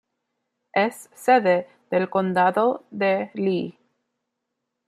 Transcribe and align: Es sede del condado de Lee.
Es 0.73 1.11
sede 1.13 1.67
del 1.91 2.09
condado 2.09 2.87
de 2.89 3.29
Lee. 3.35 3.77